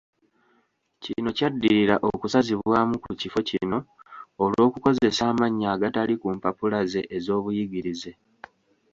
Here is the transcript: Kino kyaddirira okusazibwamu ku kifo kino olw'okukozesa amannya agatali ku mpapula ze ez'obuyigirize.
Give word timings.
Kino 1.03 1.29
kyaddirira 1.37 1.95
okusazibwamu 2.09 2.95
ku 3.03 3.11
kifo 3.21 3.39
kino 3.49 3.77
olw'okukozesa 4.43 5.21
amannya 5.31 5.67
agatali 5.75 6.13
ku 6.21 6.27
mpapula 6.37 6.79
ze 6.91 7.01
ez'obuyigirize. 7.17 8.11